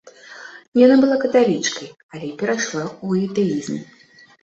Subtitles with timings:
[0.85, 3.83] Яна была каталічкай, але перайшла ў іўдаізм.